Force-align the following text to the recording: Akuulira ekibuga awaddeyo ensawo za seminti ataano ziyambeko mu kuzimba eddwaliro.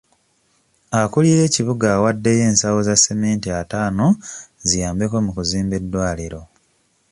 Akuulira 1.01 1.41
ekibuga 1.49 1.85
awaddeyo 1.95 2.43
ensawo 2.49 2.79
za 2.87 2.95
seminti 3.05 3.47
ataano 3.61 4.07
ziyambeko 4.67 5.15
mu 5.25 5.31
kuzimba 5.37 5.73
eddwaliro. 5.79 6.41